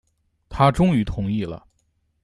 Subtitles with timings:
[0.49, 1.63] 他终于同意了